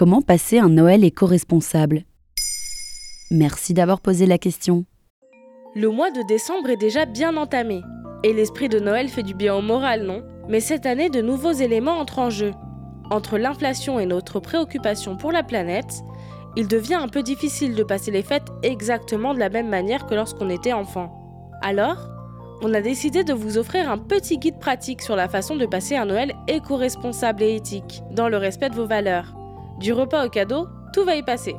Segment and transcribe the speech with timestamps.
[0.00, 2.04] Comment passer un Noël éco-responsable
[3.30, 4.86] Merci d'avoir posé la question.
[5.74, 7.82] Le mois de décembre est déjà bien entamé.
[8.24, 10.22] Et l'esprit de Noël fait du bien au moral, non?
[10.48, 12.52] Mais cette année, de nouveaux éléments entrent en jeu.
[13.10, 16.00] Entre l'inflation et notre préoccupation pour la planète,
[16.56, 20.14] il devient un peu difficile de passer les fêtes exactement de la même manière que
[20.14, 21.12] lorsqu'on était enfant.
[21.60, 22.08] Alors,
[22.62, 25.96] on a décidé de vous offrir un petit guide pratique sur la façon de passer
[25.96, 29.34] un Noël éco-responsable et éthique, dans le respect de vos valeurs.
[29.80, 31.56] Du repas au cadeau, tout va y passer.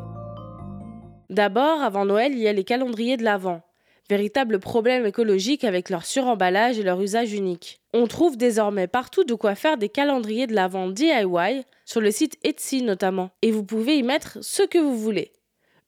[1.32, 3.64] D'abord, avant Noël, il y a les calendriers de l'Avent,
[4.12, 7.82] véritable problème écologique avec leur suremballage et leur usage unique.
[7.96, 12.38] On trouve désormais partout de quoi faire des calendriers de l'Avent DIY, sur le site
[12.44, 15.32] Etsy notamment, et vous pouvez y mettre ce que vous voulez.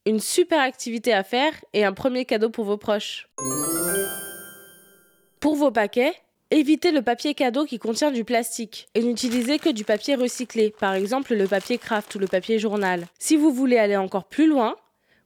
[0.08, 3.30] Une super activité à faire et un premier cadeau pour vos proches.
[5.40, 6.16] Pour vos paquets,
[6.58, 10.94] évitez le papier cadeau qui contient du plastique et n'utilisez que du papier recyclé, par
[10.94, 13.08] exemple le papier craft ou le papier journal.
[13.18, 14.76] Si vous voulez aller encore plus loin,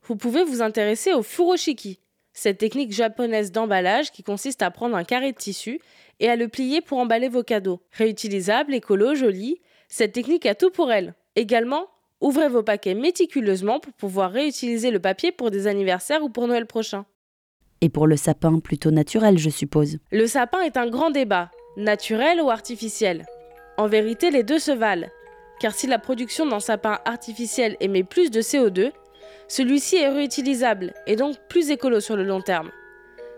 [0.04, 2.00] vous pouvez vous intéresser au furoshiki,
[2.32, 5.80] cette technique japonaise d'emballage qui consiste à prendre un carré de tissu
[6.18, 7.82] et à le plier pour emballer vos cadeaux.
[7.92, 11.14] Réutilisable, écolo, joli, cette technique a tout pour elle.
[11.36, 11.88] Également,
[12.20, 16.66] ouvrez vos paquets méticuleusement pour pouvoir réutiliser le papier pour des anniversaires ou pour Noël
[16.66, 17.04] prochain.
[17.80, 19.98] Et pour le sapin, plutôt naturel, je suppose.
[20.10, 23.24] Le sapin est un grand débat, naturel ou artificiel?
[23.76, 25.08] En vérité, les deux se valent.
[25.60, 28.92] Car si la production d'un sapin artificiel émet plus de CO2,
[29.48, 32.70] celui-ci est réutilisable et donc plus écolo sur le long terme.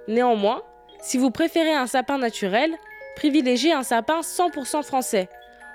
[0.08, 0.62] Néanmoins,
[1.00, 2.74] si vous préférez un sapin naturel,
[3.16, 5.28] privilégiez un sapin 100% français.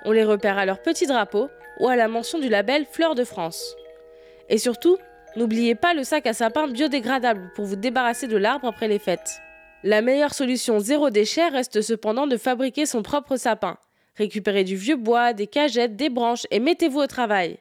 [0.04, 1.50] On les repère à leur petit drapeau
[1.80, 3.76] ou à la mention du label Fleur de France.
[4.50, 4.98] Et surtout,
[5.38, 9.42] N'oubliez pas le sac à sapin biodégradable pour vous débarrasser de l'arbre après les fêtes.
[9.84, 13.78] La meilleure solution zéro déchet reste cependant de fabriquer son propre sapin.
[14.16, 17.58] Récupérez du vieux bois, des cagettes, des branches et mettez-vous au travail.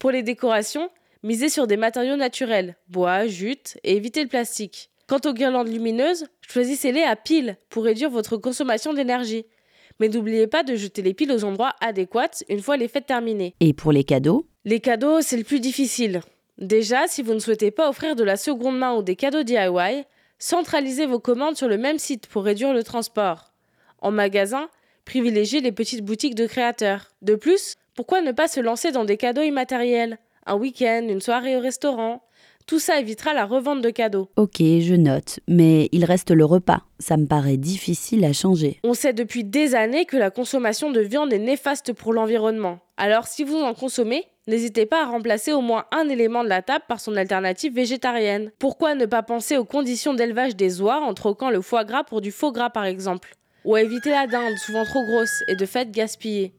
[0.00, 0.90] Pour les décorations,
[1.22, 4.90] misez sur des matériaux naturels, bois, jute et évitez le plastique.
[5.06, 9.46] Quant aux guirlandes lumineuses, choisissez-les à piles pour réduire votre consommation d'énergie.
[10.00, 13.54] Mais n'oubliez pas de jeter les piles aux endroits adéquats une fois les fêtes terminées.
[13.60, 14.48] Et pour les cadeaux?
[14.64, 16.20] Les cadeaux, c'est le plus difficile.
[16.58, 20.04] Déjà, si vous ne souhaitez pas offrir de la seconde main ou des cadeaux DIY,
[20.38, 23.52] centralisez vos commandes sur le même site pour réduire le transport.
[23.98, 24.68] En magasin,
[25.04, 27.12] privilégiez les petites boutiques de créateurs.
[27.20, 30.18] De plus, pourquoi ne pas se lancer dans des cadeaux immatériels?
[30.46, 32.22] Un week-end, une soirée au restaurant?
[32.66, 34.28] Tout ça évitera la revente de cadeaux.
[34.36, 36.82] Ok, je note, mais il reste le repas.
[36.98, 38.80] Ça me paraît difficile à changer.
[38.82, 42.80] On sait depuis des années que la consommation de viande est néfaste pour l'environnement.
[42.96, 46.62] Alors si vous en consommez, n'hésitez pas à remplacer au moins un élément de la
[46.62, 48.50] table par son alternative végétarienne.
[48.58, 52.20] Pourquoi ne pas penser aux conditions d'élevage des oies en troquant le foie gras pour
[52.20, 53.34] du faux gras par exemple?
[53.64, 56.54] Ou à éviter la dinde, souvent trop grosse, et de fait gaspillée.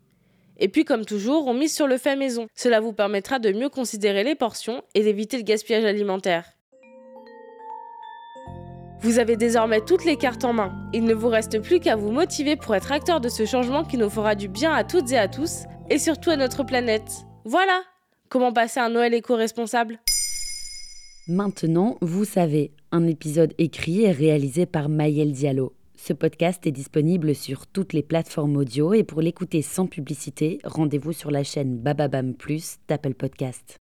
[0.60, 2.48] Et puis, comme toujours, on mise sur le fait maison.
[2.56, 6.46] Cela vous permettra de mieux considérer les portions et d'éviter le gaspillage alimentaire.
[9.02, 10.74] Vous avez désormais toutes les cartes en main.
[10.92, 13.98] Il ne vous reste plus qu'à vous motiver pour être acteur de ce changement qui
[13.98, 17.12] nous fera du bien à toutes et à tous, et surtout à notre planète.
[17.50, 17.82] Voilà
[18.28, 20.02] Comment passer un Noël éco-responsable
[21.30, 25.72] Maintenant, vous savez, un épisode écrit et réalisé par Maël Diallo.
[25.96, 31.14] Ce podcast est disponible sur toutes les plateformes audio et pour l'écouter sans publicité, rendez-vous
[31.14, 33.78] sur la chaîne Bababam Plus d'Apple Podcast.